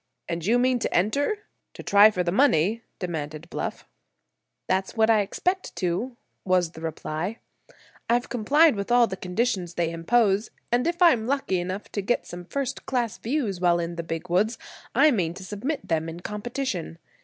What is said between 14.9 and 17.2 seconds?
I mean to submit them in competition.